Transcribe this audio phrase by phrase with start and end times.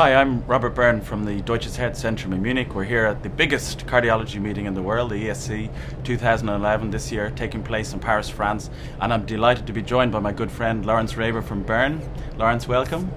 [0.00, 2.74] Hi, I'm Robert Byrne from the Deutsches Herzzentrum in Munich.
[2.74, 5.70] We're here at the biggest cardiology meeting in the world, the ESC
[6.04, 8.70] 2011 this year, taking place in Paris, France.
[8.98, 12.00] And I'm delighted to be joined by my good friend Lorenz Räber from Bern.
[12.38, 13.12] Lorenz, welcome.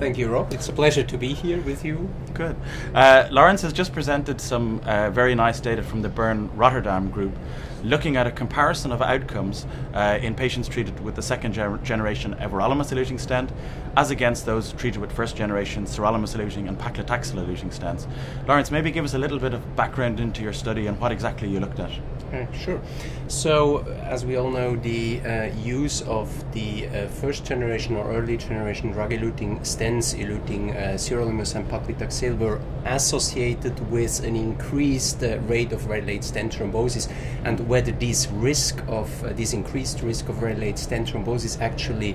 [0.00, 0.50] Thank you, Rob.
[0.50, 2.08] It's a pleasure to be here with you.
[2.32, 2.56] Good.
[2.94, 7.36] Uh, Lorenz has just presented some uh, very nice data from the Bern Rotterdam group
[7.84, 12.34] looking at a comparison of outcomes uh, in patients treated with the second ger- generation
[12.40, 13.52] everolimus eluting stent
[13.98, 18.06] as against those treated with first generation sirolimus eluting and paclitaxel eluting stents.
[18.48, 21.46] Lorenz, maybe give us a little bit of background into your study and what exactly
[21.46, 21.90] you looked at.
[22.32, 22.80] Uh, sure.
[23.26, 28.36] So, as we all know, the uh, use of the uh, first generation or early
[28.36, 35.38] generation drug eluting stents eluting uh, sirolimus and paclitaxel were associated with an increased uh,
[35.40, 37.10] rate of very late stent thrombosis,
[37.44, 42.14] and whether this risk of uh, this increased risk of very late stent thrombosis actually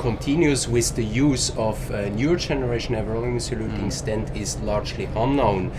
[0.00, 3.92] continues with the use of newer generation everolimus eluting mm.
[3.92, 5.70] stent is largely unknown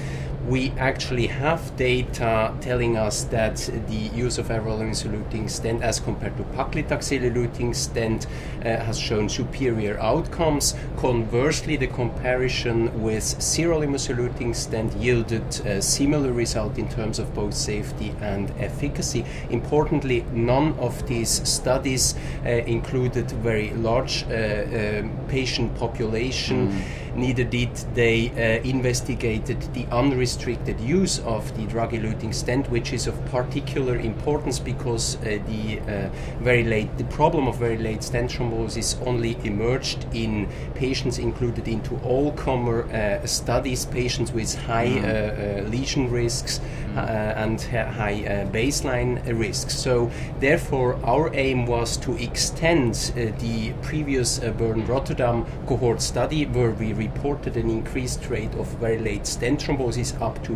[0.45, 3.55] we actually have data telling us that
[3.87, 9.27] the use of everolimus eluting stent as compared to paclitaxel eluting stent uh, has shown
[9.27, 10.75] superior outcomes.
[10.97, 17.53] Conversely, the comparison with sirolimus eluting stent yielded a similar result in terms of both
[17.53, 19.25] safety and efficacy.
[19.49, 26.71] Importantly, none of these studies uh, included very large uh, um, patient population.
[26.71, 32.93] Mm neither did they uh, investigated the unrestricted use of the drug eluting stent, which
[32.93, 36.09] is of particular importance because uh, the uh,
[36.41, 41.97] very late the problem of very late stent thrombosis only emerged in patients included into
[42.03, 45.07] all comer uh, studies, patients with high mm.
[45.07, 46.59] Uh, uh, lesion risks
[46.95, 49.75] and high baseline risks.
[49.77, 52.95] So therefore, our aim was to extend
[53.39, 59.25] the previous Bern Rotterdam cohort study where we reported an increased rate of very late
[59.25, 60.53] stent thrombosis up to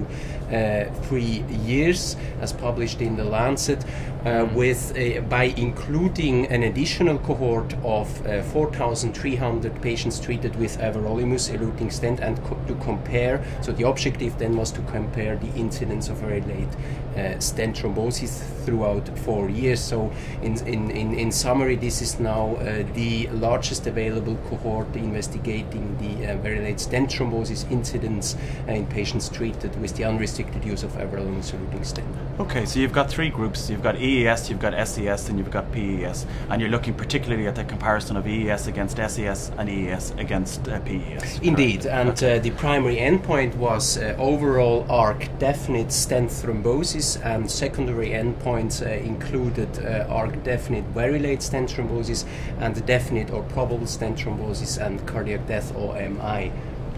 [0.52, 3.84] uh, three years, as published in the Lancet,
[4.26, 4.94] uh, with
[5.30, 12.44] by including an additional cohort of uh, 4,300 patients treated with everolimus eluting stent, and
[12.44, 13.44] co- to compare.
[13.62, 16.74] So the objective then was to compare the incidence of very late
[17.18, 19.80] uh, stent thrombosis throughout four years.
[19.80, 25.98] So in in in, in summary, this is now uh, the largest available cohort investigating
[25.98, 28.36] the uh, very late stent thrombosis incidence
[28.68, 32.08] in patients treated with the unrestricted use of everolimus eluting stent.
[32.40, 33.70] Okay, so you've got three groups.
[33.70, 37.56] You've got EES, you've got SES, and you've got PES, and you're looking particularly at
[37.56, 41.40] the comparison of EES against SES and EES against uh, PES.
[41.40, 41.86] Indeed, correct?
[41.86, 42.38] and okay.
[42.38, 48.90] uh, the primary endpoint was uh, overall arc definite stent thrombosis, and secondary endpoints uh,
[48.90, 52.26] included uh, arc definite very late stent thrombosis
[52.60, 56.21] and definite or probable stent thrombosis and cardiac death or MI.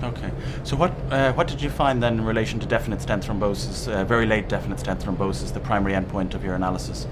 [0.03, 0.31] Okay.
[0.63, 4.03] So what uh, what did you find then in relation to definite stent thrombosis, uh,
[4.03, 7.07] very late definite stent thrombosis, the primary endpoint of your analysis?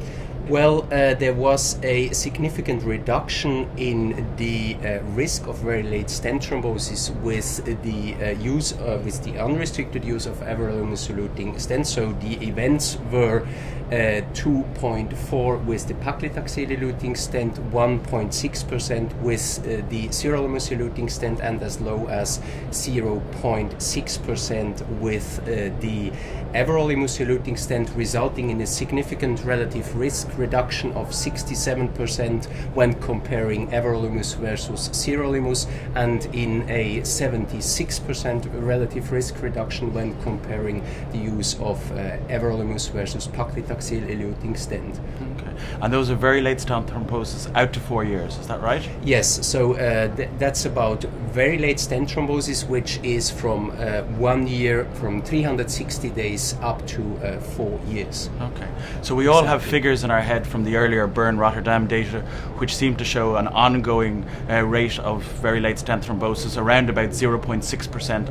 [0.48, 6.42] Well, uh, there was a significant reduction in the uh, risk of very late stent
[6.42, 11.86] thrombosis with the uh, use uh, with the unrestricted use of everolimus eluting stents.
[11.86, 13.48] So the events were
[13.92, 21.62] uh, 2.4 with the paclitaxel eluting stent, 1.6% with uh, the sirolimus eluting stent, and
[21.62, 22.40] as low as
[22.72, 26.12] 0.6% with the
[26.54, 34.36] everolimus eluting stent, resulting in a significant relative risk reduction of 67% when comparing everolimus
[34.36, 42.18] versus sirolimus, and in a 76% relative risk reduction when comparing the use of uh,
[42.28, 45.00] everolimus versus paclitaxel eluting stent.
[45.38, 45.52] Okay.
[45.82, 48.88] And those are very late stent thrombosis out to four years, is that right?
[49.04, 54.48] Yes, so uh, th- that's about very late stent thrombosis, which is from uh, one
[54.48, 58.30] year, from 360 days up to uh, four years.
[58.42, 58.68] Okay.
[59.02, 62.22] So we all have figures in our head from the earlier Bern Rotterdam data,
[62.58, 67.10] which seem to show an ongoing uh, rate of very late stent thrombosis around about
[67.10, 67.62] 0.6%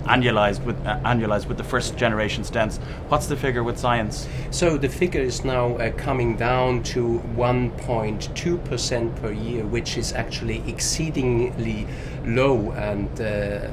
[0.05, 2.79] annualized with, uh, annualized with the first generation stents.
[3.09, 4.27] What's the figure with Xience?
[4.51, 10.63] So the figure is now uh, coming down to 1.2% per year, which is actually
[10.69, 11.87] exceedingly
[12.25, 13.69] low and uh,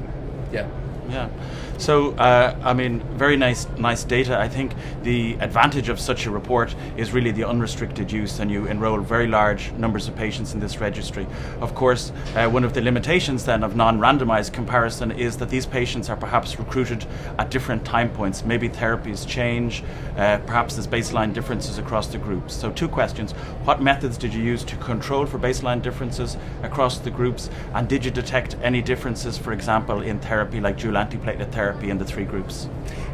[0.52, 0.68] yeah.
[1.10, 1.30] Yeah.
[1.78, 4.40] So, uh, I mean, very nice, nice data.
[4.40, 8.66] I think the advantage of such a report is really the unrestricted use, and you
[8.66, 11.28] enroll very large numbers of patients in this registry.
[11.62, 16.10] Of course, uh, one of the limitations then of non-randomized comparison is that these patients
[16.10, 17.06] are perhaps recruited
[17.38, 18.44] at different time points.
[18.44, 19.84] Maybe therapies change.
[20.18, 22.56] Uh, perhaps there's baseline differences across the groups.
[22.56, 23.34] So, two questions:
[23.66, 28.04] What methods did you use to control for baseline differences across the groups, and did
[28.04, 31.67] you detect any differences, for example, in therapy like dual antiplatelet therapy?
[31.68, 32.70] Therapy in the three groups?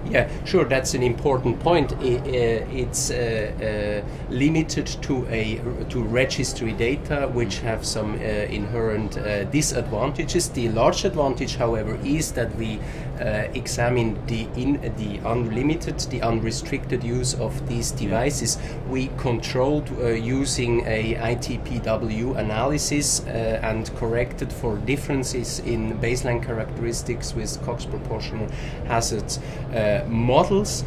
[0.10, 0.66] Yeah, sure.
[0.66, 1.94] That's an important point.
[2.02, 8.18] It's uh, uh, limited to a to registry data, which have some uh,
[8.60, 10.50] inherent uh, disadvantages.
[10.50, 12.80] The large advantage, however, is that we
[13.20, 18.58] uh, examine the in the unlimited, the unrestricted use of these devices.
[18.90, 27.62] We controlled uh, using a ITPW analysis and corrected for differences in baseline characteristics with
[27.64, 28.48] Cox proportional
[28.88, 29.40] hazards
[29.74, 30.84] uh, models.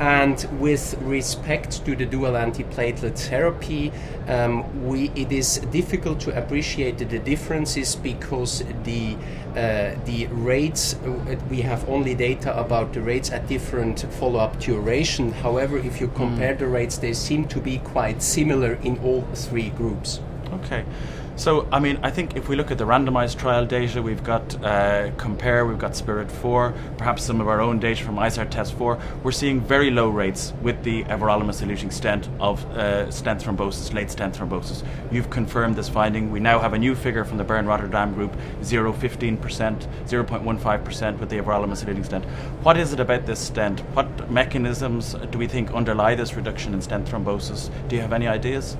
[0.00, 3.92] And with respect to the dual antiplatelet therapy,
[4.28, 9.16] um, we, it is difficult to appreciate the differences because the
[9.50, 15.32] uh, the rates uh, we have only data about the rates at different follow-up duration.
[15.32, 16.60] However, if you compare mm.
[16.60, 20.20] the rates, they seem to be quite similar in all three groups.
[20.52, 20.84] Okay.
[21.40, 24.62] So, I mean, I think if we look at the randomized trial data, we've got
[24.62, 28.74] uh, Compare, we've got Spirit 4, perhaps some of our own data from ISAR Test
[28.74, 33.94] 4, we're seeing very low rates with the everolimus eluting stent of uh, stent thrombosis,
[33.94, 34.84] late stent thrombosis.
[35.10, 36.30] You've confirmed this finding.
[36.30, 41.30] We now have a new figure from the Bern Rotterdam group 0, 15%, 0.15% with
[41.30, 42.26] the everolimus eluting stent.
[42.64, 43.80] What is it about this stent?
[43.94, 47.70] What mechanisms do we think underlie this reduction in stent thrombosis?
[47.88, 48.76] Do you have any ideas?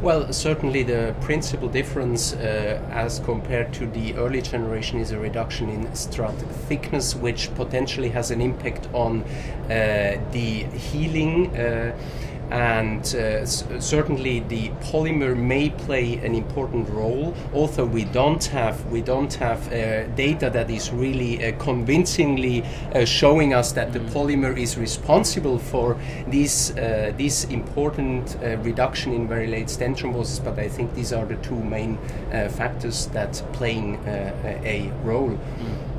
[0.00, 5.68] Well, certainly the principal difference uh, as compared to the early generation is a reduction
[5.68, 6.34] in strut
[6.68, 11.54] thickness, which potentially has an impact on uh, the healing.
[12.54, 17.34] And uh, certainly the polymer may play an important role.
[17.52, 23.04] Although we don't have we don't have uh, data that is really uh, convincingly uh,
[23.04, 24.08] showing us that the mm.
[24.10, 25.96] polymer is responsible for
[26.28, 30.38] this uh, this important uh, reduction in very late stent thrombosis.
[30.44, 31.98] But I think these are the two main
[32.50, 35.36] factors that playing a role.
[35.58, 35.94] Mm.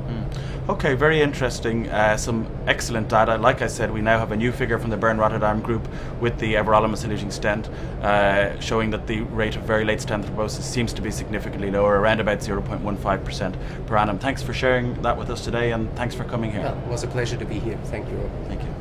[0.68, 1.88] Okay, very interesting.
[1.88, 3.38] Uh, some excellent data.
[3.38, 5.86] Like I said, we now have a new figure from the Bern Rotterdam group
[6.20, 7.68] with the everolimus eluting stent,
[8.02, 12.00] uh, showing that the rate of very late stent thrombosis seems to be significantly lower,
[12.00, 14.18] around about 0.15% per annum.
[14.18, 16.62] Thanks for sharing that with us today, and thanks for coming here.
[16.62, 17.78] Well, it was a pleasure to be here.
[17.84, 18.28] Thank you.
[18.48, 18.75] Thank you.